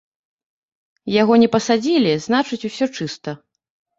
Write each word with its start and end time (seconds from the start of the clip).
Яго 1.21 1.33
не 1.43 1.49
пасадзілі, 1.57 2.13
значыць, 2.25 2.61
усё 2.69 2.85
чыста. 2.97 3.31